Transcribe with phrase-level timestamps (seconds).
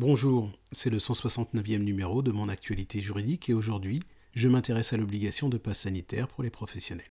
[0.00, 3.98] Bonjour, c'est le 169e numéro de mon actualité juridique et aujourd'hui,
[4.32, 7.10] je m'intéresse à l'obligation de passe sanitaire pour les professionnels.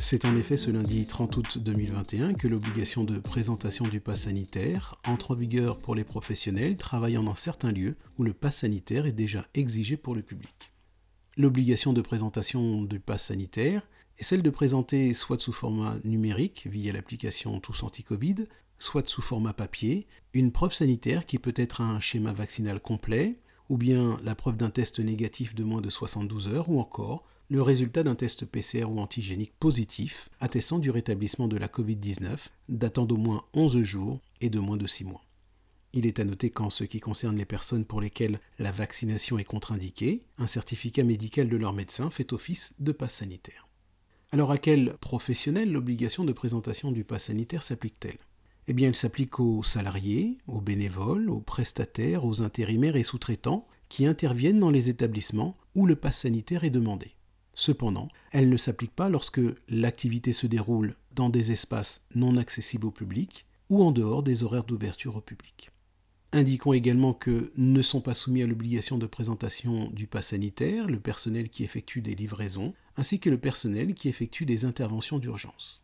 [0.00, 4.96] C'est en effet ce lundi 30 août 2021 que l'obligation de présentation du pass sanitaire
[5.06, 9.12] entre en vigueur pour les professionnels travaillant dans certains lieux où le pass sanitaire est
[9.12, 10.72] déjà exigé pour le public.
[11.38, 13.86] L'obligation de présentation du pass sanitaire
[14.18, 18.48] est celle de présenter soit sous format numérique via l'application Tous Anti-Covid,
[18.80, 23.36] soit sous format papier, une preuve sanitaire qui peut être un schéma vaccinal complet,
[23.68, 27.62] ou bien la preuve d'un test négatif de moins de 72 heures, ou encore le
[27.62, 33.16] résultat d'un test PCR ou antigénique positif attestant du rétablissement de la Covid-19 datant d'au
[33.16, 35.22] moins 11 jours et de moins de 6 mois.
[35.94, 39.44] Il est à noter qu'en ce qui concerne les personnes pour lesquelles la vaccination est
[39.44, 43.68] contre-indiquée, un certificat médical de leur médecin fait office de passe sanitaire.
[44.30, 48.18] Alors à quel professionnel l'obligation de présentation du pass sanitaire s'applique-t-elle?
[48.66, 54.04] Eh bien elle s'applique aux salariés, aux bénévoles, aux prestataires, aux intérimaires et sous-traitants qui
[54.04, 57.12] interviennent dans les établissements où le pass sanitaire est demandé.
[57.54, 62.90] Cependant, elle ne s'applique pas lorsque l'activité se déroule dans des espaces non accessibles au
[62.90, 65.70] public ou en dehors des horaires d'ouverture au public.
[66.32, 71.00] Indiquons également que ne sont pas soumis à l'obligation de présentation du pass sanitaire le
[71.00, 75.82] personnel qui effectue des livraisons, ainsi que le personnel qui effectue des interventions d'urgence.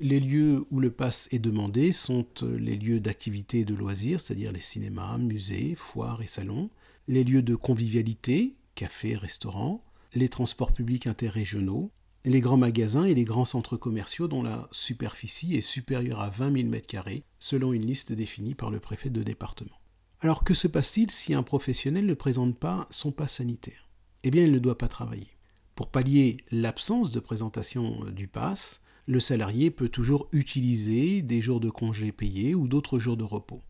[0.00, 4.50] Les lieux où le pass est demandé sont les lieux d'activité et de loisirs, c'est-à-dire
[4.50, 6.70] les cinémas, musées, foires et salons,
[7.06, 11.92] les lieux de convivialité, cafés, restaurants, les transports publics interrégionaux,
[12.24, 16.62] les grands magasins et les grands centres commerciaux dont la superficie est supérieure à 20
[16.62, 19.78] 000 m2 selon une liste définie par le préfet de département.
[20.24, 23.90] Alors que se passe-t-il si un professionnel ne présente pas son pass sanitaire?
[24.22, 25.36] Eh bien, il ne doit pas travailler.
[25.74, 31.60] Pour pallier l'absence de présentation euh, du pass, le salarié peut toujours utiliser des jours
[31.60, 33.60] de congé payés ou d'autres jours de repos.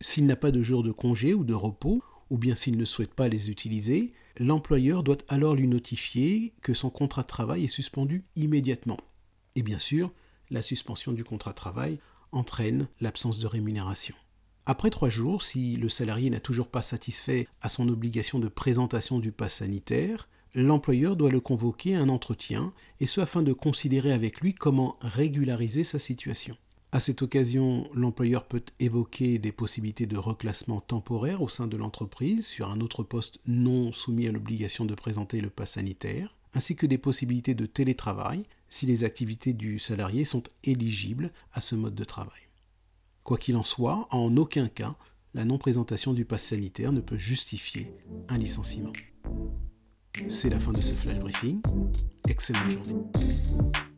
[0.00, 2.00] S'il n'a pas de jours de congé ou de repos,
[2.30, 6.90] ou bien s'il ne souhaite pas les utiliser, l'employeur doit alors lui notifier que son
[6.90, 8.98] contrat de travail est suspendu immédiatement.
[9.56, 10.12] Et bien sûr,
[10.50, 11.98] la suspension du contrat de travail
[12.30, 14.14] entraîne l'absence de rémunération.
[14.66, 19.18] Après trois jours, si le salarié n'a toujours pas satisfait à son obligation de présentation
[19.18, 24.10] du pass sanitaire, l'employeur doit le convoquer à un entretien, et ce afin de considérer
[24.10, 26.56] avec lui comment régulariser sa situation.
[26.92, 32.46] À cette occasion, l'employeur peut évoquer des possibilités de reclassement temporaire au sein de l'entreprise
[32.46, 36.86] sur un autre poste non soumis à l'obligation de présenter le pass sanitaire, ainsi que
[36.86, 42.04] des possibilités de télétravail si les activités du salarié sont éligibles à ce mode de
[42.04, 42.40] travail.
[43.24, 44.96] Quoi qu'il en soit, en aucun cas,
[45.32, 47.90] la non-présentation du pass sanitaire ne peut justifier
[48.28, 48.92] un licenciement.
[50.28, 51.62] C'est la fin de ce flash briefing.
[52.28, 53.93] Excellente journée.